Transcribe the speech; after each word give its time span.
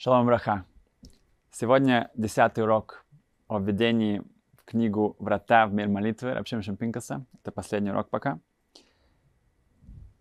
Шалом 0.00 0.26
Браха. 0.26 0.64
Сегодня 1.50 2.08
десятый 2.14 2.62
урок 2.62 3.04
о 3.48 3.58
введении 3.58 4.22
в 4.56 4.64
книгу 4.64 5.16
«Врата 5.18 5.66
в 5.66 5.72
мир 5.72 5.88
молитвы» 5.88 6.34
Рабшим 6.34 6.62
Шампинкаса. 6.62 7.26
Это 7.40 7.50
последний 7.50 7.90
урок 7.90 8.08
пока. 8.08 8.38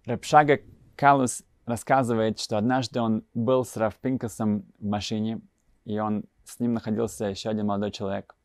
Рабшага 0.08 0.62
Калус 0.96 1.44
рассказывает, 1.68 2.40
что 2.40 2.58
однажды 2.58 3.00
он 3.02 3.24
был 3.36 3.64
с 3.64 3.78
Равпинкасом 3.78 4.66
в 4.80 4.84
машине, 4.84 5.42
и 5.86 6.00
он 6.00 6.24
с 6.44 6.60
ним 6.60 6.74
находился 6.74 7.26
еще 7.26 7.52
один 7.52 7.68
молодой 7.68 7.92
человек. 7.92 8.36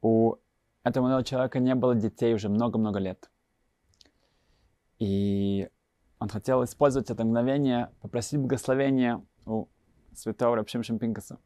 У 0.00 0.36
этого 0.84 1.02
молодого 1.02 1.24
человека 1.24 1.58
не 1.58 1.74
было 1.74 1.94
детей 1.94 2.32
уже 2.32 2.48
много-много 2.48 2.98
лет. 2.98 3.30
И 5.00 5.68
он 6.18 6.30
хотел 6.30 6.64
использовать 6.64 7.10
это 7.10 7.26
мгновение, 7.26 7.90
попросить 8.00 8.40
благословения 8.40 9.22
у 9.44 9.66
святого 10.14 10.56
Рабшим 10.56 10.82
Шампинкаса. 10.82 11.38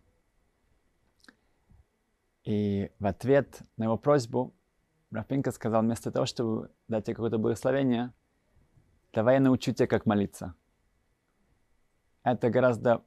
И 2.44 2.90
в 2.98 3.06
ответ 3.06 3.62
на 3.76 3.84
его 3.84 3.96
просьбу 3.96 4.54
Рапинка 5.10 5.52
сказал, 5.52 5.82
вместо 5.82 6.10
того, 6.10 6.26
чтобы 6.26 6.70
дать 6.88 7.04
тебе 7.04 7.14
какое-то 7.14 7.38
благословение, 7.38 8.12
давай 9.12 9.34
я 9.34 9.40
научу 9.40 9.72
тебя, 9.72 9.86
как 9.86 10.06
молиться. 10.06 10.54
Это 12.24 12.50
гораздо 12.50 13.04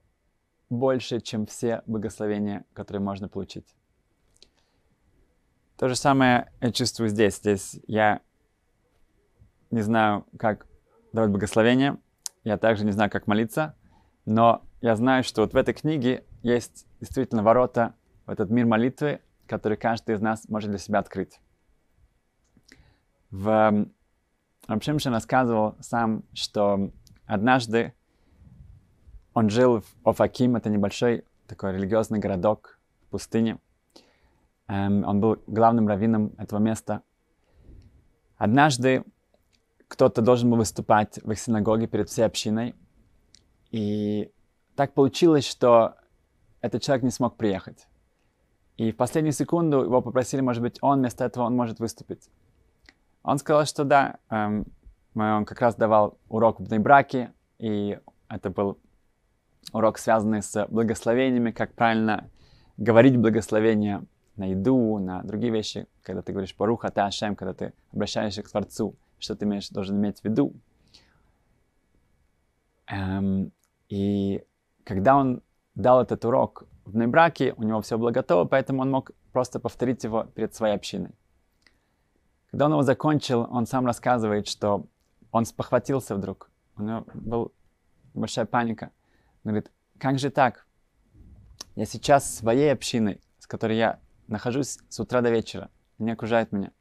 больше, 0.70 1.20
чем 1.20 1.46
все 1.46 1.82
благословения, 1.86 2.66
которые 2.74 3.02
можно 3.02 3.28
получить. 3.28 3.76
То 5.78 5.90
же 5.90 5.96
самое 5.96 6.52
я 6.62 6.72
чувствую 6.72 7.10
здесь. 7.10 7.38
Здесь 7.38 7.80
я 7.88 8.22
не 9.72 9.82
знаю, 9.82 10.26
как 10.38 10.68
давать 11.12 11.32
благословение, 11.32 11.98
я 12.44 12.58
также 12.58 12.86
не 12.86 12.92
знаю, 12.92 13.10
как 13.10 13.28
молиться, 13.28 13.76
но 14.26 14.64
я 14.86 14.96
знаю, 14.96 15.24
что 15.24 15.42
вот 15.42 15.54
в 15.54 15.58
этой 15.58 15.74
книге 15.74 16.24
есть 16.44 16.86
действительно 17.00 17.42
ворота 17.42 17.96
в 18.28 18.30
этот 18.30 18.52
мир 18.52 18.68
молитвы, 18.68 19.20
который 19.48 19.78
каждый 19.78 20.14
из 20.14 20.22
нас 20.22 20.48
может 20.48 20.70
для 20.70 20.78
себя 20.78 21.00
открыть. 21.00 21.40
В 23.32 23.88
Рамшимшин 24.68 25.12
рассказывал 25.12 25.76
сам, 25.80 26.24
что 26.34 26.92
однажды 27.26 27.94
он 29.34 29.50
жил 29.50 29.82
в 29.82 30.08
Офаким, 30.08 30.56
это 30.56 30.70
небольшой 30.70 31.26
такой 31.48 31.74
религиозный 31.74 32.20
городок 32.20 32.78
в 33.08 33.10
пустыне. 33.10 33.58
Эм, 34.68 35.04
он 35.04 35.20
был 35.20 35.42
главным 35.48 35.88
раввином 35.88 36.36
этого 36.38 36.60
места. 36.60 37.02
Однажды 38.38 39.04
кто-то 39.88 40.22
должен 40.22 40.52
был 40.52 40.58
выступать 40.58 41.18
в 41.24 41.32
их 41.32 41.40
синагоге 41.40 41.88
перед 41.88 42.08
всей 42.08 42.24
общиной, 42.24 42.76
и 43.72 44.32
так 44.76 44.94
получилось, 44.94 45.46
что 45.46 45.96
этот 46.62 46.82
человек 46.82 47.04
не 47.04 47.12
смог 47.12 47.38
приехать. 47.38 47.88
И 48.78 48.92
в 48.92 48.98
последнюю 48.98 49.34
секунду 49.34 49.84
его 49.84 50.02
попросили, 50.02 50.42
может 50.42 50.62
быть, 50.62 50.78
он 50.82 51.00
вместо 51.00 51.24
этого 51.24 51.46
он 51.46 51.56
может 51.56 51.80
выступить. 51.80 52.30
Он 53.24 53.38
сказал, 53.38 53.66
что 53.66 53.84
да, 53.86 54.18
эм, 54.30 54.66
он 55.16 55.46
как 55.46 55.62
раз 55.62 55.76
давал 55.76 56.18
урок 56.28 56.60
в 56.60 56.80
браке, 56.80 57.34
и 57.58 57.98
это 58.28 58.50
был 58.50 58.78
урок, 59.72 59.98
связанный 59.98 60.42
с 60.42 60.68
благословениями, 60.68 61.52
как 61.52 61.74
правильно 61.74 62.30
говорить 62.78 63.18
благословения 63.18 64.04
на 64.36 64.46
еду, 64.46 65.00
на 65.00 65.24
другие 65.24 65.54
вещи, 65.54 65.88
когда 66.04 66.22
ты 66.22 66.34
говоришь 66.34 66.56
«Баруха 66.58 66.92
ты 66.92 67.02
Ашем», 67.02 67.36
когда 67.36 67.54
ты 67.54 67.74
обращаешься 67.94 68.44
к 68.44 68.50
Творцу, 68.50 68.96
что 69.20 69.36
ты 69.36 69.46
имеешь, 69.46 69.70
должен 69.70 69.98
иметь 69.98 70.20
в 70.20 70.26
виду. 70.26 70.54
Эм, 72.88 73.52
и 73.88 74.44
когда 74.86 75.18
он 75.18 75.42
дал 75.74 76.02
этот 76.02 76.24
урок 76.24 76.64
в 76.86 76.96
Нейбраке, 76.96 77.54
у 77.58 77.64
него 77.64 77.82
все 77.82 77.98
было 77.98 78.12
готово, 78.12 78.46
поэтому 78.46 78.84
он 78.84 78.92
мог 78.92 79.12
просто 79.34 79.60
повторить 79.60 80.04
его 80.06 80.24
перед 80.24 80.56
своей 80.56 80.76
общиной. 80.76 81.12
Когда 82.52 82.68
он 82.68 82.72
его 82.72 82.84
закончил, 82.84 83.48
он 83.52 83.66
сам 83.66 83.86
рассказывает, 83.86 84.48
что 84.48 84.86
он 85.32 85.46
спохватился 85.46 86.16
вдруг. 86.16 86.50
У 86.78 86.84
него 86.84 87.06
была 87.14 87.48
большая 88.14 88.46
паника. 88.46 88.92
Он 89.44 89.52
говорит, 89.52 89.72
как 89.98 90.20
же 90.20 90.30
так? 90.30 90.66
Я 91.76 91.86
сейчас 91.86 92.34
своей 92.34 92.72
общиной, 92.72 93.20
с 93.40 93.48
которой 93.48 93.78
я 93.78 94.00
нахожусь 94.28 94.78
с 94.88 95.00
утра 95.00 95.22
до 95.22 95.32
вечера, 95.32 95.70
они 96.00 96.12
окружают 96.12 96.52
меня. 96.52 96.72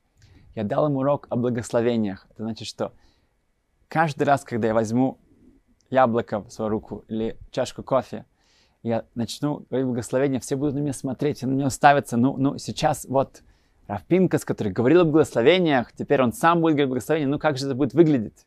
Я 0.54 0.62
дал 0.62 0.86
ему 0.86 1.00
урок 1.00 1.26
о 1.30 1.36
благословениях. 1.36 2.26
Это 2.30 2.44
значит, 2.44 2.68
что 2.68 2.92
каждый 3.88 4.22
раз, 4.24 4.44
когда 4.44 4.68
я 4.68 4.74
возьму 4.74 5.18
яблоко 5.94 6.40
в 6.40 6.50
свою 6.50 6.68
руку 6.68 7.04
или 7.08 7.38
чашку 7.50 7.82
кофе, 7.82 8.26
я 8.82 9.04
начну 9.14 9.64
говорить 9.70 9.86
благословение, 9.86 10.40
все 10.40 10.56
будут 10.56 10.74
на 10.74 10.80
меня 10.80 10.92
смотреть, 10.92 11.42
на 11.42 11.46
меня 11.46 11.66
уставятся. 11.66 12.18
Ну, 12.18 12.36
ну, 12.36 12.58
сейчас 12.58 13.06
вот 13.08 13.42
Рафпинкас, 13.86 14.44
который 14.44 14.72
говорил 14.72 15.00
о 15.00 15.04
благословениях, 15.04 15.92
теперь 15.92 16.22
он 16.22 16.32
сам 16.32 16.60
будет 16.60 16.74
говорить 16.74 16.88
благословение, 16.90 17.28
ну 17.28 17.38
как 17.38 17.56
же 17.56 17.66
это 17.66 17.74
будет 17.74 17.94
выглядеть? 17.94 18.46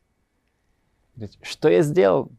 Что 1.42 1.68
я 1.68 1.82
сделал? 1.82 2.30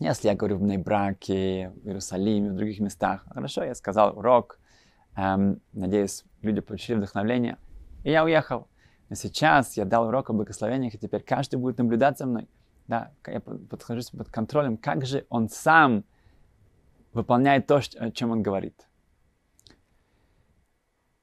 Если 0.00 0.28
я 0.28 0.34
говорю 0.34 0.58
в 0.58 0.62
Нейбраке, 0.62 1.72
в 1.82 1.86
Иерусалиме, 1.86 2.50
в 2.50 2.54
других 2.56 2.80
местах, 2.80 3.24
хорошо, 3.28 3.64
я 3.64 3.74
сказал 3.74 4.18
урок, 4.18 4.58
эм, 5.16 5.60
надеюсь, 5.72 6.24
люди 6.42 6.60
получили 6.60 6.96
вдохновление, 6.96 7.56
и 8.02 8.10
я 8.10 8.24
уехал. 8.24 8.68
Но 9.08 9.16
сейчас 9.16 9.76
я 9.76 9.84
дал 9.84 10.08
урок 10.08 10.30
о 10.30 10.32
благословениях, 10.32 10.94
и 10.94 10.98
теперь 10.98 11.22
каждый 11.22 11.56
будет 11.56 11.78
наблюдать 11.78 12.18
за 12.18 12.26
мной. 12.26 12.48
Да, 12.86 13.12
я 13.26 13.40
подхожусь 13.40 14.10
под 14.10 14.28
контролем, 14.28 14.76
как 14.76 15.06
же 15.06 15.26
он 15.30 15.48
сам 15.48 16.04
выполняет 17.12 17.66
то, 17.66 17.80
о 17.98 18.10
чем 18.10 18.30
он 18.30 18.42
говорит. 18.42 18.86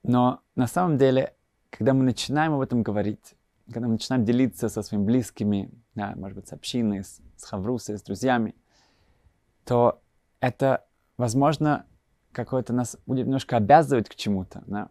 Но 0.03 0.41
на 0.55 0.67
самом 0.67 0.97
деле, 0.97 1.35
когда 1.69 1.93
мы 1.93 2.03
начинаем 2.03 2.53
об 2.53 2.61
этом 2.61 2.81
говорить, 2.81 3.35
когда 3.65 3.87
мы 3.87 3.93
начинаем 3.93 4.25
делиться 4.25 4.69
со 4.69 4.81
своими 4.81 5.05
близкими, 5.05 5.71
да, 5.93 6.13
может 6.15 6.35
быть, 6.37 6.47
с 6.47 6.53
общиной, 6.53 7.03
с, 7.03 7.21
с 7.37 7.43
хаврусой, 7.43 7.97
с 7.97 8.01
друзьями, 8.01 8.55
то 9.65 10.01
это, 10.39 10.85
возможно, 11.17 11.85
какое-то 12.31 12.73
нас 12.73 12.97
будет 13.05 13.25
немножко 13.25 13.57
обязывать 13.57 14.09
к 14.09 14.15
чему-то, 14.15 14.63
да? 14.65 14.89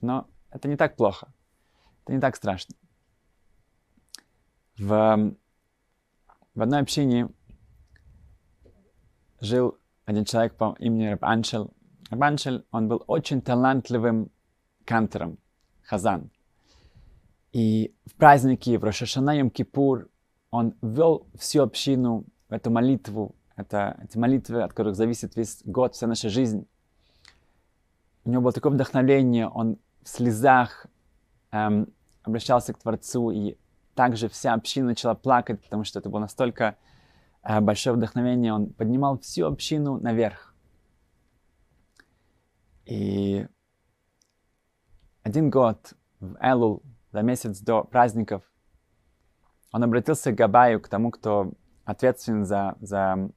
но 0.00 0.28
это 0.50 0.68
не 0.68 0.76
так 0.76 0.96
плохо, 0.96 1.32
это 2.02 2.12
не 2.14 2.20
так 2.20 2.36
страшно. 2.36 2.74
В, 4.78 5.34
в 6.54 6.62
одной 6.62 6.80
общине 6.80 7.28
жил 9.40 9.78
один 10.04 10.24
человек 10.24 10.54
по 10.54 10.76
имени 10.78 11.06
Рабаншел. 11.06 11.72
Рабаншел, 12.10 12.64
он 12.70 12.88
был 12.88 13.02
очень 13.06 13.40
талантливым 13.40 14.30
кантором, 14.84 15.38
хазан. 15.82 16.30
И 17.52 17.94
в 18.06 18.14
праздники, 18.14 18.76
в 18.76 18.84
Рошашана 18.84 19.36
Йом 19.36 19.50
Кипур, 19.50 20.08
он 20.50 20.74
ввел 20.82 21.26
всю 21.34 21.62
общину 21.62 22.24
в 22.48 22.52
эту 22.52 22.70
молитву, 22.70 23.34
это, 23.56 23.98
эти 24.02 24.18
молитвы, 24.18 24.62
от 24.62 24.72
которых 24.72 24.96
зависит 24.96 25.36
весь 25.36 25.62
год, 25.64 25.94
вся 25.94 26.06
наша 26.06 26.28
жизнь. 26.28 26.66
У 28.24 28.30
него 28.30 28.42
было 28.42 28.52
такое 28.52 28.72
вдохновение, 28.72 29.48
он 29.48 29.78
в 30.02 30.08
слезах 30.08 30.86
эм, 31.50 31.88
обращался 32.22 32.72
к 32.72 32.78
Творцу, 32.78 33.30
и 33.30 33.56
также 33.94 34.28
вся 34.28 34.54
община 34.54 34.88
начала 34.88 35.14
плакать, 35.14 35.62
потому 35.62 35.84
что 35.84 35.98
это 35.98 36.08
было 36.08 36.20
настолько 36.20 36.76
э, 37.42 37.60
большое 37.60 37.96
вдохновение. 37.96 38.52
Он 38.52 38.66
поднимал 38.66 39.18
всю 39.18 39.46
общину 39.46 39.98
наверх. 39.98 40.54
И 42.84 43.46
один 45.22 45.50
год 45.50 45.94
в 46.20 46.36
Элул, 46.40 46.82
за 47.12 47.22
месяц 47.22 47.60
до 47.60 47.84
праздников, 47.84 48.42
он 49.72 49.84
обратился 49.84 50.32
к 50.32 50.34
Габаю, 50.34 50.80
к 50.80 50.88
тому, 50.88 51.10
кто 51.10 51.52
ответственен 51.84 52.44
за, 52.44 52.76
за 52.80 53.30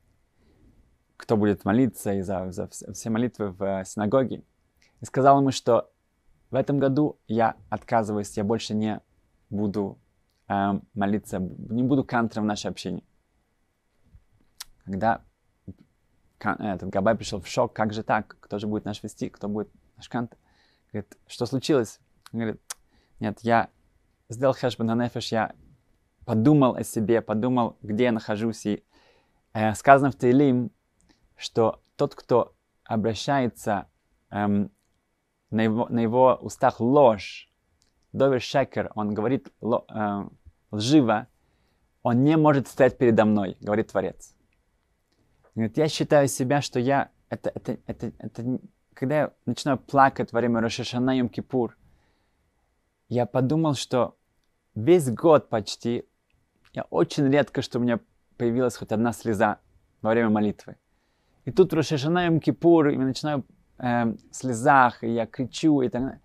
кто 1.18 1.38
будет 1.38 1.66
молиться 1.66 2.14
и 2.14 2.22
за, 2.22 2.52
за 2.52 2.68
все 2.68 3.10
молитвы 3.10 3.52
в 3.52 3.64
э, 3.64 3.86
синагоге, 3.86 4.44
и 5.02 5.06
сказал 5.06 5.40
ему, 5.40 5.52
что 5.52 5.92
в 6.52 6.56
этом 6.56 6.80
году 6.80 7.20
я 7.28 7.56
отказываюсь, 7.70 8.36
я 8.38 8.44
больше 8.44 8.76
не 8.76 9.02
буду 9.50 10.00
э, 10.48 10.80
молиться, 10.94 11.40
не 11.40 11.84
буду 11.84 12.04
кантором 12.04 12.46
в 12.46 12.48
нашей 12.48 12.70
общине. 12.72 13.04
Когда 14.84 15.24
этот 16.40 16.90
Габай 16.90 17.16
пришел 17.16 17.42
в 17.42 17.48
шок, 17.48 17.74
как 17.74 17.94
же 17.94 18.04
так, 18.04 18.38
кто 18.40 18.60
же 18.60 18.68
будет 18.68 18.86
наш 18.86 19.02
вести, 19.04 19.30
кто 19.30 19.48
будет 19.48 19.70
наш 19.98 20.10
кант? 20.10 20.38
Говорит, 20.92 21.18
что 21.28 21.46
случилось? 21.46 22.00
Он 22.32 22.40
говорит, 22.40 22.62
нет, 23.20 23.40
я 23.42 23.70
сделал 24.30 24.54
хэшбан 24.54 24.98
нефеш, 25.00 25.32
я 25.32 25.56
подумал 26.26 26.76
о 26.76 26.84
себе, 26.84 27.22
подумал, 27.22 27.78
где 27.82 28.06
я 28.06 28.12
нахожусь. 28.12 28.66
И 28.66 28.84
э, 29.54 29.74
сказано 29.74 30.12
в 30.12 30.18
Тейлим, 30.18 30.72
что 31.36 31.82
тот, 31.96 32.16
кто 32.16 32.56
обращается 32.84 33.88
эм, 34.30 34.72
на, 35.50 35.62
его, 35.62 35.88
на 35.90 36.00
его 36.00 36.38
устах 36.42 36.80
ложь, 36.80 37.50
Довер 38.16 38.42
Шекер, 38.42 38.92
он 38.96 39.14
говорит 39.14 39.52
э, 39.62 40.26
лживо, 40.72 41.28
он 42.02 42.24
не 42.24 42.38
может 42.38 42.68
стоять 42.68 42.98
передо 42.98 43.26
мной, 43.26 43.58
говорит 43.60 43.92
Творец. 43.92 44.34
Говорит, 45.54 45.78
я 45.78 45.88
считаю 45.90 46.28
себя, 46.28 46.62
что 46.62 46.80
я, 46.80 47.10
это, 47.30 47.52
это, 47.54 47.78
это, 47.86 48.12
это, 48.20 48.60
когда 48.94 49.16
я 49.18 49.34
начинаю 49.46 49.78
плакать 49.78 50.32
во 50.32 50.40
время 50.40 50.62
Рошашана 50.62 51.18
Йом 51.18 51.30
Кипур, 51.30 51.76
я 53.10 53.26
подумал, 53.26 53.74
что 53.76 54.16
весь 54.76 55.10
год 55.10 55.50
почти, 55.50 56.06
я 56.74 56.84
очень 56.90 57.30
редко, 57.30 57.62
что 57.62 57.80
у 57.80 57.82
меня 57.82 58.00
появилась 58.38 58.78
хоть 58.78 58.92
одна 58.92 59.12
слеза 59.12 59.60
во 60.02 60.12
время 60.12 60.30
молитвы. 60.30 60.78
И 61.44 61.52
тут 61.52 61.74
Рошашана 61.74 62.26
Йом 62.28 62.40
Кипур, 62.40 62.88
я 62.88 62.98
начинаю 62.98 63.46
э, 63.78 64.06
в 64.06 64.18
слезах, 64.32 65.04
и 65.04 65.14
я 65.14 65.26
кричу, 65.26 65.82
и 65.82 65.90
так 65.90 66.02
далее. 66.02 66.22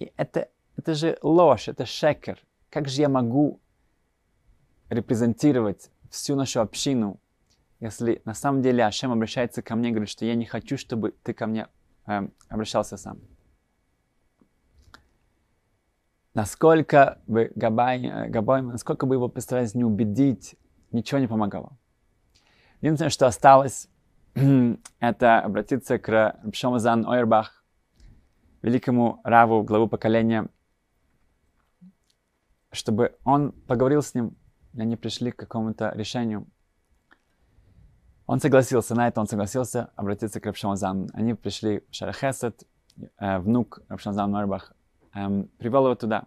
И 0.00 0.12
это, 0.16 0.48
это 0.76 0.94
же 0.94 1.18
ложь, 1.22 1.68
это 1.68 1.86
шекер. 1.86 2.38
Как 2.70 2.88
же 2.88 3.00
я 3.00 3.08
могу 3.08 3.60
репрезентировать 4.90 5.90
всю 6.10 6.36
нашу 6.36 6.60
общину, 6.60 7.20
если 7.80 8.22
на 8.24 8.34
самом 8.34 8.62
деле 8.62 8.84
Ашем 8.84 9.12
обращается 9.12 9.62
ко 9.62 9.76
мне 9.76 9.90
и 9.90 9.92
говорит, 9.92 10.08
что 10.08 10.24
я 10.24 10.34
не 10.34 10.44
хочу, 10.44 10.76
чтобы 10.76 11.12
ты 11.22 11.32
ко 11.34 11.46
мне 11.46 11.68
э, 12.06 12.28
обращался 12.48 12.96
сам. 12.96 13.18
Насколько 16.34 17.20
бы 17.26 17.52
Габай, 17.54 18.04
э, 18.04 18.28
Габай, 18.28 18.62
насколько 18.62 19.06
бы 19.06 19.14
его 19.14 19.28
постарались 19.28 19.74
не 19.74 19.84
убедить, 19.84 20.56
ничего 20.92 21.20
не 21.20 21.28
помогало. 21.28 21.76
Единственное, 22.80 23.10
что 23.10 23.26
осталось, 23.26 23.88
это 24.98 25.40
обратиться 25.40 25.98
к 25.98 26.08
Рабшомазан 26.08 27.06
Ойрбах, 27.06 27.64
великому 28.62 29.20
раву, 29.24 29.62
главу 29.62 29.88
поколения, 29.88 30.48
чтобы 32.74 33.16
он 33.24 33.52
поговорил 33.52 34.02
с 34.02 34.14
ним, 34.14 34.36
и 34.74 34.80
они 34.80 34.96
пришли 34.96 35.30
к 35.30 35.36
какому-то 35.36 35.92
решению. 35.94 36.46
Он 38.26 38.40
согласился, 38.40 38.94
на 38.94 39.08
это 39.08 39.20
он 39.20 39.26
согласился 39.26 39.90
обратиться 39.96 40.40
к 40.40 40.46
Рабшамазану. 40.46 41.08
Они 41.12 41.34
пришли 41.34 41.84
в 41.90 41.94
Шарахесет, 41.94 42.66
э, 43.18 43.38
внук 43.38 43.80
Рабшамазан 43.88 44.30
Норбах, 44.30 44.74
э, 45.14 45.44
привел 45.58 45.84
его 45.84 45.94
туда. 45.94 46.26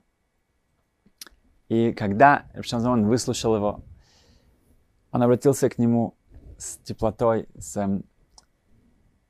И 1.69 1.91
когда 1.93 2.45
Рабшамазан 2.53 3.07
выслушал 3.07 3.55
его, 3.55 3.83
он 5.11 5.23
обратился 5.23 5.69
к 5.69 5.77
нему 5.77 6.15
с 6.57 6.77
теплотой, 6.77 7.49
с, 7.57 7.77
э, 7.77 8.01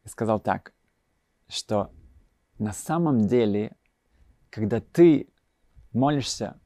сказал 0.05 0.39
так, 0.39 0.73
что 1.47 1.91
на 2.59 2.73
самом 2.73 3.27
деле, 3.27 3.75
когда 4.49 4.81
ты 4.81 5.29
молишься 5.93 6.59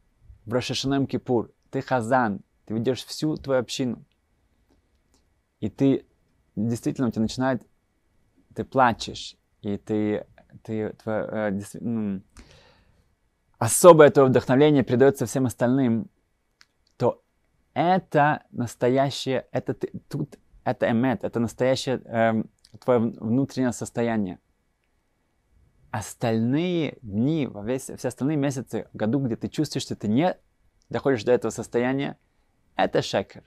в 0.46 0.54
Рошашаном 0.54 1.08
Кипур, 1.08 1.52
ты 1.70 1.82
хазан, 1.82 2.42
ты 2.66 2.74
ведешь 2.74 3.06
всю 3.06 3.36
твою 3.38 3.62
общину, 3.62 4.04
и 5.60 5.70
ты 5.70 6.06
действительно 6.56 7.08
у 7.08 7.12
тебя 7.12 7.22
начинает, 7.22 7.66
ты 8.56 8.64
плачешь, 8.64 9.38
и 9.62 9.78
ты, 9.78 10.26
ты 10.64 10.94
твое, 10.94 11.28
э, 11.32 11.62
ну, 11.80 12.22
особое 13.58 14.10
твое 14.10 14.30
вдохновление 14.30 14.84
передается 14.84 15.26
всем 15.26 15.46
остальным, 15.46 16.10
то 16.98 17.24
это 17.74 18.44
настоящее, 18.52 19.48
это 19.52 19.74
ты, 19.74 19.92
тут, 20.10 20.38
это 20.64 20.90
эмет, 20.90 21.24
это 21.24 21.40
настоящее 21.40 22.02
э, 22.06 22.44
твое 22.84 23.00
внутреннее 23.00 23.72
состояние. 23.72 24.40
Остальные 25.92 26.98
дни, 27.02 27.48
во 27.48 27.64
весь, 27.64 27.92
все 27.98 28.08
остальные 28.08 28.38
месяцы 28.38 28.88
году, 28.94 29.20
где 29.20 29.36
ты 29.36 29.50
чувствуешь, 29.50 29.84
что 29.84 29.96
ты 29.96 30.08
не 30.08 30.38
доходишь 30.90 31.24
до 31.26 31.34
этого 31.34 31.52
состояния, 31.52 32.18
это 32.78 33.02
шекер. 33.02 33.44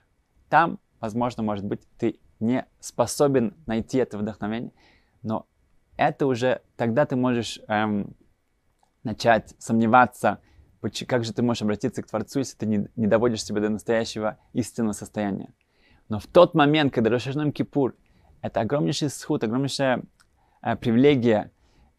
Там 0.51 0.79
возможно, 1.01 1.43
может 1.43 1.65
быть, 1.65 1.81
ты 1.99 2.21
не 2.41 2.67
способен 2.81 3.55
найти 3.67 3.99
это 3.99 4.19
вдохновение, 4.19 4.73
но 5.23 5.47
это 5.97 6.27
уже 6.27 6.61
тогда 6.77 7.07
ты 7.07 7.17
можешь 7.17 7.61
эм, 7.69 8.15
начать 9.05 9.55
сомневаться, 9.59 10.41
как 11.07 11.25
же 11.25 11.33
ты 11.33 11.43
можешь 11.43 11.63
обратиться 11.63 12.03
к 12.03 12.07
Творцу, 12.07 12.41
если 12.41 12.59
ты 12.59 12.67
не, 12.67 12.89
не 12.97 13.07
доводишь 13.07 13.43
себя 13.43 13.63
до 13.63 13.71
настоящего 13.71 14.39
истинного 14.53 14.93
состояния. 14.93 15.55
Но 16.11 16.19
в 16.19 16.27
тот 16.27 16.55
момент, 16.55 16.93
когда 16.93 17.09
Рошашном 17.11 17.53
Кипур, 17.53 17.97
это 18.43 18.61
огромнейший 18.61 19.09
сход, 19.09 19.43
огромнейшая 19.45 20.03
э, 20.63 20.77
привилегия 20.77 21.51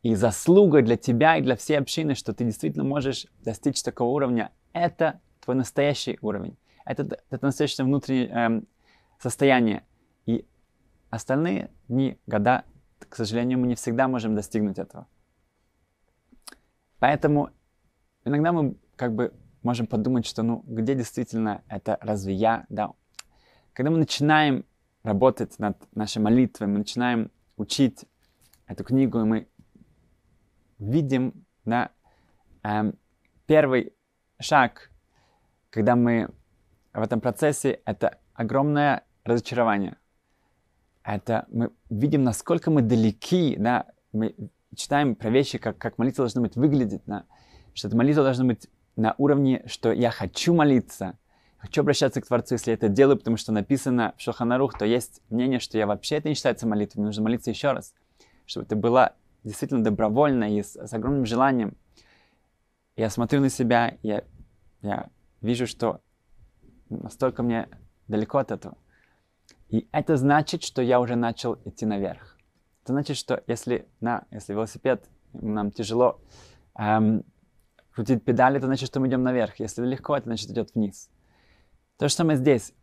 и 0.06 0.13
заслуга 0.13 0.84
для 0.84 0.98
тебя 0.98 1.38
и 1.38 1.42
для 1.42 1.56
всей 1.56 1.80
общины, 1.80 2.13
что 2.13 2.31
ты 2.31 2.44
действительно 2.46 2.84
можешь 2.84 3.25
достичь 3.44 3.81
такого 3.81 4.10
уровня, 4.10 4.52
это 4.72 5.19
твой 5.40 5.56
настоящий 5.56 6.19
уровень. 6.22 6.56
Это, 6.86 7.18
это 7.31 7.46
настоящее 7.48 7.86
внутреннее 7.86 8.28
эм, 8.28 8.68
состояние. 9.18 9.84
И 10.28 10.46
остальные 11.10 11.72
дни, 11.88 12.19
года, 12.28 12.66
к 13.00 13.16
сожалению, 13.16 13.57
мы 13.57 13.66
не 13.66 13.74
всегда 13.74 14.07
можем 14.07 14.36
достигнуть 14.36 14.78
этого. 14.78 15.07
Поэтому 17.00 17.50
иногда 18.25 18.52
мы 18.52 18.75
как 18.98 19.16
бы 19.16 19.34
можем 19.63 19.88
подумать, 19.88 20.28
что 20.28 20.44
ну 20.44 20.63
где 20.68 20.94
действительно 20.94 21.63
это 21.68 21.98
разве 22.00 22.36
я, 22.36 22.68
да. 22.69 22.92
Когда 23.74 23.90
мы 23.90 23.98
начинаем 23.98 24.66
работать 25.02 25.57
над 25.57 25.80
нашей 25.96 26.22
молитвой, 26.22 26.68
мы 26.68 26.78
начинаем 26.78 27.31
учить 27.57 28.06
эту 28.68 28.84
книгу, 28.84 29.19
и 29.19 29.24
мы 29.24 29.48
видим 30.80 31.45
на 31.66 31.92
эм, 32.63 32.98
первый 33.45 33.94
шаг, 34.39 34.92
когда 35.69 35.95
мы 35.95 36.30
в 36.94 37.01
этом 37.01 37.22
процессе, 37.22 37.81
это 37.86 38.19
огромное 38.33 39.04
разочарование. 39.24 39.98
Это 41.04 41.45
мы 41.51 41.72
видим, 41.89 42.24
насколько 42.24 42.72
мы 42.72 42.81
далеки, 42.81 43.56
да, 43.57 43.86
мы 44.12 44.36
читаем 44.75 45.16
про 45.16 45.30
вещи, 45.30 45.57
как, 45.57 45.77
как 45.77 45.98
молитва 45.98 46.24
должна 46.24 46.42
быть 46.42 46.56
выглядеть, 46.56 47.04
да, 47.06 47.25
что 47.74 47.88
эта 47.88 47.98
молитва 47.98 48.24
должна 48.24 48.45
быть 48.45 48.68
на 48.95 49.13
уровне, 49.18 49.63
что 49.68 49.92
я 49.92 50.10
хочу 50.10 50.54
молиться, 50.54 51.18
хочу 51.57 51.81
обращаться 51.81 52.21
к 52.21 52.28
Творцу, 52.28 52.56
если 52.56 52.71
я 52.71 52.75
это 52.75 52.89
делаю, 52.89 53.18
потому 53.18 53.38
что 53.38 53.51
написано 53.51 54.13
в 54.18 54.21
Шоханарух, 54.21 54.78
то 54.78 54.86
есть 54.86 55.21
мнение, 55.30 55.60
что 55.60 55.78
я 55.78 55.86
вообще 55.86 56.16
это 56.16 56.30
не 56.30 56.36
считается 56.36 56.68
молитвой, 56.68 57.01
мне 57.01 57.07
нужно 57.07 57.24
молиться 57.24 57.51
еще 57.51 57.71
раз, 57.71 57.94
чтобы 58.45 58.66
это 58.66 58.75
было 58.75 59.13
действительно 59.45 59.83
добровольно 59.83 60.57
и 60.57 60.62
с, 60.62 60.75
с 60.75 60.94
огромным 60.94 61.25
желанием. 61.25 61.77
Я 62.95 63.09
смотрю 63.09 63.42
на 63.42 63.50
себя, 63.50 63.97
я, 64.01 64.24
я 64.81 65.09
вижу, 65.42 65.68
что 65.68 66.01
настолько 66.89 67.44
мне 67.44 67.69
далеко 68.07 68.39
от 68.39 68.51
этого. 68.51 68.77
И 69.69 69.88
это 69.92 70.18
значит, 70.18 70.63
что 70.63 70.81
я 70.81 71.00
уже 71.00 71.15
начал 71.15 71.57
идти 71.65 71.86
наверх. 71.86 72.38
Это 72.83 72.94
значит, 72.94 73.18
что 73.18 73.44
если, 73.47 73.87
на, 73.99 74.25
если 74.31 74.54
велосипед, 74.54 75.09
нам 75.33 75.71
тяжело 75.71 76.21
эм, 76.78 77.23
крутить 77.92 78.23
педали, 78.23 78.57
это 78.57 78.68
значит, 78.68 78.87
что 78.87 78.99
мы 78.99 79.07
идем 79.07 79.23
наверх. 79.23 79.59
Если 79.59 79.85
легко, 79.85 80.16
это 80.16 80.25
значит, 80.25 80.49
идет 80.49 80.73
вниз. 80.75 81.09
То 81.97 82.07
же 82.07 82.14
самое 82.14 82.37
здесь. 82.37 82.73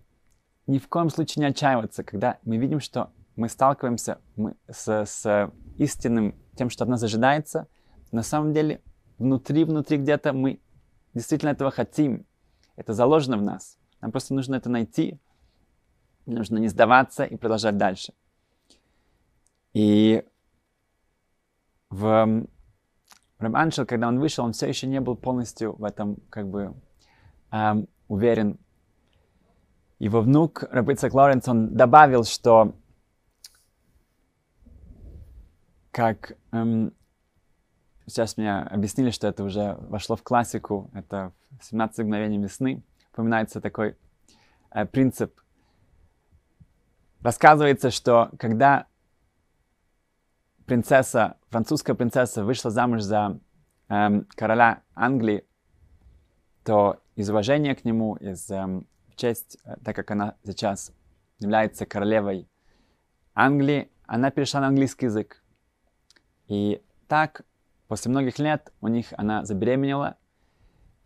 Ни 0.66 0.78
в 0.78 0.88
коем 0.88 1.10
случае 1.10 1.42
не 1.42 1.50
отчаиваться, 1.50 2.04
когда 2.04 2.38
мы 2.44 2.56
видим, 2.56 2.80
что 2.80 3.12
мы 3.36 3.48
сталкиваемся 3.48 4.18
мы 4.36 4.56
с, 4.70 5.04
с 5.06 5.52
истинным, 5.78 6.34
тем, 6.56 6.70
что 6.70 6.84
от 6.84 6.90
нас 6.90 7.02
ожидается. 7.02 7.66
На 8.10 8.22
самом 8.22 8.52
деле, 8.52 8.82
внутри-внутри 9.18 9.98
где-то 9.98 10.32
мы 10.32 10.60
действительно 11.14 11.50
этого 11.50 11.70
хотим. 11.70 12.26
Это 12.76 12.92
заложено 12.92 13.36
в 13.36 13.42
нас. 13.42 13.78
Нам 14.00 14.10
просто 14.10 14.34
нужно 14.34 14.56
это 14.56 14.68
найти, 14.68 15.20
нужно 16.26 16.58
не 16.58 16.68
сдаваться 16.68 17.24
и 17.24 17.36
продолжать 17.36 17.76
дальше. 17.76 18.14
И 19.72 20.24
в 21.90 22.46
Рэм 23.38 23.56
Аншел, 23.56 23.86
когда 23.86 24.08
он 24.08 24.18
вышел, 24.18 24.44
он 24.44 24.52
все 24.52 24.68
еще 24.68 24.86
не 24.86 25.00
был 25.00 25.16
полностью 25.16 25.74
в 25.76 25.84
этом 25.84 26.16
как 26.30 26.48
бы 26.48 26.74
эм, 27.50 27.88
уверен. 28.08 28.58
Его 29.98 30.20
внук, 30.20 30.64
Рабыцак 30.70 31.14
Лоренц, 31.14 31.48
он 31.48 31.74
добавил, 31.74 32.24
что 32.24 32.74
как 35.92 36.36
эм, 36.52 36.94
сейчас 38.06 38.36
мне 38.36 38.52
объяснили, 38.52 39.10
что 39.10 39.28
это 39.28 39.44
уже 39.44 39.76
вошло 39.88 40.16
в 40.16 40.22
классику, 40.22 40.90
это 40.94 41.32
17 41.60 41.98
мгновений 42.00 42.38
весны, 42.38 42.82
упоминается 43.12 43.60
такой 43.60 43.96
э, 44.70 44.86
принцип. 44.86 45.38
Рассказывается, 47.20 47.90
что 47.90 48.30
когда 48.38 48.86
принцесса, 50.66 51.36
французская 51.50 51.94
принцесса 51.94 52.42
вышла 52.42 52.70
замуж 52.70 53.02
за 53.02 53.38
эм, 53.88 54.26
короля 54.34 54.82
Англии, 54.94 55.44
то 56.64 57.00
из 57.16 57.28
уважения 57.28 57.74
к 57.74 57.84
нему, 57.84 58.16
из 58.16 58.50
эм, 58.50 58.86
честь, 59.14 59.58
э, 59.64 59.76
так 59.84 59.94
как 59.94 60.10
она 60.10 60.36
сейчас 60.42 60.92
является 61.38 61.84
королевой 61.84 62.48
Англии, 63.34 63.90
она 64.06 64.30
перешла 64.30 64.60
на 64.60 64.68
английский 64.68 65.06
язык. 65.06 65.41
И 66.52 66.82
так, 67.08 67.46
после 67.88 68.10
многих 68.10 68.38
лет, 68.38 68.74
у 68.82 68.88
них 68.88 69.14
она 69.16 69.42
забеременела, 69.46 70.18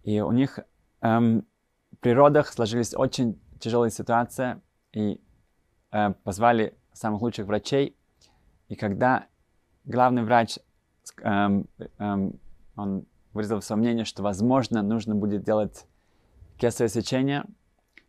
и 0.02 0.20
у 0.20 0.32
них 0.32 0.58
эм, 1.02 1.46
при 2.00 2.10
родах 2.10 2.48
сложились 2.48 2.96
очень 2.96 3.40
тяжелая 3.60 3.90
ситуация, 3.90 4.60
и 4.92 5.20
э, 5.92 6.14
позвали 6.24 6.76
самых 6.92 7.22
лучших 7.22 7.46
врачей. 7.46 7.96
И 8.66 8.74
когда 8.74 9.26
главный 9.84 10.24
врач, 10.24 10.58
эм, 11.22 11.68
эм, 11.98 12.40
он 12.74 13.06
выразил 13.32 13.62
свое 13.62 13.78
мнение, 13.78 14.04
что, 14.04 14.24
возможно, 14.24 14.82
нужно 14.82 15.14
будет 15.14 15.44
делать 15.44 15.86
кесарево 16.58 16.92
сечение, 16.92 17.44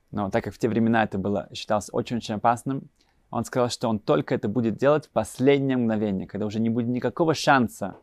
но 0.09 0.31
так 0.31 0.43
как 0.43 0.55
в 0.55 0.57
те 0.57 0.67
времена 0.67 1.03
это 1.03 1.19
было, 1.19 1.49
считалось 1.53 1.89
очень-очень 1.91 2.33
опасным, 2.33 2.89
он 3.29 3.43
сказал, 3.43 3.69
что 3.69 3.89
он 3.89 3.99
только 3.99 4.35
это 4.35 4.47
будет 4.47 4.77
делать 4.77 5.07
в 5.07 5.09
последнее 5.09 5.77
мгновение, 5.77 6.27
когда 6.27 6.45
уже 6.45 6.59
не 6.59 6.69
будет 6.69 6.87
никакого 6.87 7.33
шанса 7.33 7.97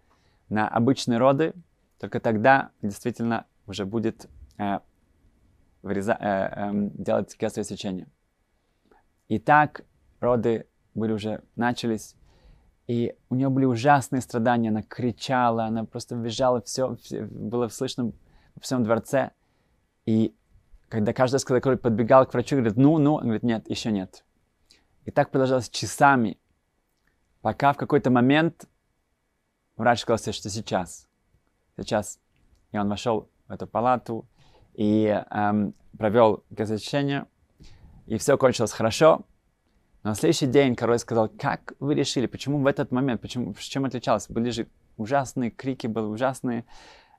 на 0.49 0.69
обычные 0.69 1.19
роды, 1.19 1.54
только 1.99 2.21
тогда 2.21 2.71
действительно 2.83 3.47
уже 3.66 3.87
будет 3.87 4.28
э, 4.59 4.81
выреза, 5.83 6.16
э, 6.21 6.26
э, 6.26 6.90
делать 6.95 7.37
кесарево 7.37 7.64
сечение. 7.64 8.07
И 9.28 9.38
так 9.38 9.83
роды 10.21 10.66
были 10.95 11.12
уже 11.12 11.43
начались, 11.57 12.14
и 12.87 13.16
у 13.31 13.35
нее 13.35 13.49
были 13.49 13.64
ужасные 13.64 14.21
страдания, 14.21 14.69
она 14.69 14.83
кричала, 14.83 15.64
она 15.64 15.85
просто 15.85 16.16
визжала, 16.16 16.61
все, 16.61 16.97
все 16.97 17.23
было 17.23 17.69
слышно 17.69 18.12
во 18.54 18.61
всем 18.61 18.85
дворце. 18.85 19.31
И 20.04 20.35
когда 20.90 21.14
каждый 21.14 21.40
когда 21.40 21.76
подбегал 21.76 22.26
к 22.26 22.35
врачу, 22.35 22.57
говорит, 22.57 22.76
ну, 22.76 22.99
ну, 22.99 23.14
он 23.14 23.23
говорит, 23.23 23.43
нет, 23.43 23.69
еще 23.71 23.90
нет. 23.90 24.24
И 25.04 25.11
так 25.11 25.30
продолжалось 25.30 25.68
часами, 25.68 26.38
пока 27.42 27.73
в 27.73 27.76
какой-то 27.76 28.11
момент 28.11 28.66
врач 29.76 30.00
сказал 30.00 30.18
себе, 30.18 30.32
что 30.32 30.49
сейчас, 30.49 31.08
сейчас. 31.76 32.18
И 32.73 32.78
он 32.78 32.88
вошел 32.88 33.28
в 33.46 33.52
эту 33.52 33.66
палату 33.66 34.26
и 34.73 35.23
эм, 35.30 35.75
провел 35.99 36.42
газочение, 36.50 37.26
и 38.06 38.16
все 38.18 38.38
кончилось 38.38 38.73
хорошо. 38.73 39.26
Но 40.02 40.11
на 40.11 40.14
следующий 40.14 40.46
день 40.46 40.75
король 40.75 40.99
сказал, 40.99 41.28
как 41.28 41.75
вы 41.80 41.94
решили, 41.94 42.26
почему 42.26 42.58
в 42.58 42.66
этот 42.66 42.90
момент, 42.90 43.20
почему, 43.20 43.54
чем 43.54 43.84
отличалось? 43.84 44.28
Были 44.28 44.50
же 44.50 44.66
ужасные 44.96 45.50
крики, 45.50 45.87
были 45.87 46.04
ужасные 46.04 46.64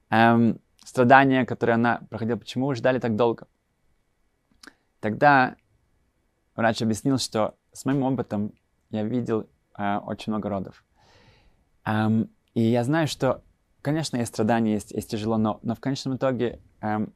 эм, 0.09 0.59
страдания, 0.83 1.45
которые 1.45 1.75
она 1.75 2.01
проходила. 2.09 2.37
Почему 2.37 2.67
вы 2.67 2.75
ждали 2.75 2.99
так 2.99 3.15
долго? 3.15 3.47
Тогда 4.99 5.55
врач 6.55 6.81
объяснил, 6.81 7.17
что 7.17 7.55
с 7.71 7.85
моим 7.85 8.03
опытом 8.03 8.53
я 8.89 9.03
видел 9.03 9.47
э, 9.77 9.97
очень 9.97 10.31
много 10.31 10.49
родов. 10.49 10.83
Эм, 11.85 12.29
и 12.53 12.61
я 12.61 12.83
знаю, 12.83 13.07
что, 13.07 13.43
конечно, 13.81 14.17
есть 14.17 14.33
страдания, 14.33 14.73
есть, 14.73 14.91
есть 14.91 15.09
тяжело, 15.09 15.37
но, 15.37 15.59
но 15.61 15.75
в 15.75 15.79
конечном 15.79 16.15
итоге 16.15 16.61
эм, 16.81 17.13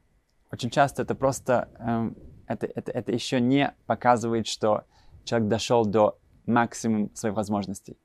очень 0.52 0.70
часто 0.70 1.02
это 1.02 1.14
просто, 1.14 1.68
эм, 1.78 2.16
это, 2.46 2.66
это, 2.66 2.92
это 2.92 3.12
еще 3.12 3.40
не 3.40 3.74
показывает, 3.86 4.46
что 4.46 4.84
человек 5.24 5.48
дошел 5.48 5.84
до 5.84 6.18
максимума 6.46 7.08
своих 7.14 7.36
возможностей. 7.36 7.96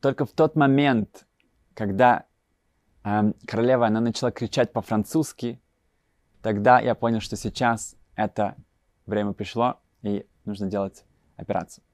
Только 0.00 0.26
в 0.26 0.32
тот 0.32 0.54
момент, 0.54 1.26
когда 1.74 2.24
эм, 3.04 3.34
королева, 3.46 3.86
она 3.86 4.00
начала 4.00 4.30
кричать 4.30 4.72
по-французски, 4.72 5.60
тогда 6.42 6.80
я 6.80 6.94
понял, 6.94 7.20
что 7.20 7.36
сейчас 7.36 7.96
это 8.14 8.54
время 9.06 9.32
пришло, 9.32 9.80
и 10.08 10.26
нужно 10.44 10.68
делать 10.68 11.04
операцию. 11.36 11.84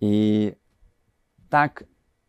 И 0.00 0.56
так 1.50 1.84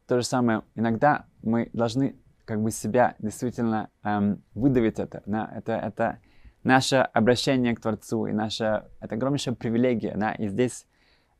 то 0.07 0.19
же 0.19 0.25
самое. 0.25 0.63
Иногда 0.75 1.25
мы 1.43 1.69
должны 1.73 2.15
как 2.45 2.61
бы 2.63 2.71
себя 2.71 3.15
действительно 3.19 3.91
эм, 4.03 4.43
выдавить 4.55 4.99
это. 4.99 5.21
Да? 5.25 5.51
Это, 5.55 5.73
это 5.73 6.19
наше 6.63 6.95
обращение 6.97 7.75
к 7.75 7.79
Творцу, 7.79 8.25
и 8.25 8.31
наша, 8.31 8.89
это 8.99 9.15
огромнейшая 9.15 9.53
привилегия. 9.53 10.15
Да? 10.17 10.31
И 10.31 10.47
здесь 10.47 10.87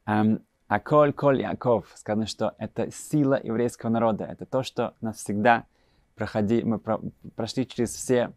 эм, 0.05 0.45
Аколь 0.67 1.13
Коль 1.13 1.41
Яков 1.41 1.91
сказано, 1.95 2.27
что 2.27 2.53
это 2.59 2.91
сила 2.91 3.39
еврейского 3.41 3.89
народа. 3.89 4.25
Это 4.25 4.45
то, 4.45 4.61
что 4.61 4.93
нас 5.01 5.17
всегда 5.17 5.65
проходи, 6.13 6.63
мы 6.63 6.77
про, 6.77 6.99
прошли 7.35 7.65
через 7.65 7.89
все 7.95 8.33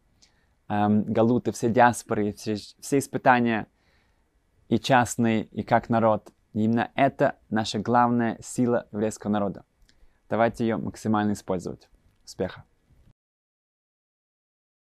эм, 0.68 1.04
галуты, 1.04 1.52
все 1.52 1.68
диаспоры, 1.68 2.32
все, 2.32 2.54
все 2.54 2.98
испытания, 2.98 3.66
и 4.72 4.78
частные, 4.78 5.44
и 5.44 5.62
как 5.62 5.90
народ. 5.90 6.30
И 6.54 6.64
именно 6.64 6.90
это 6.94 7.36
наша 7.50 7.78
главная 7.78 8.38
сила 8.40 8.86
еврейского 8.90 9.30
народа. 9.30 9.66
Давайте 10.30 10.66
ее 10.66 10.78
максимально 10.78 11.32
использовать. 11.32 11.90
Успеха! 12.24 12.64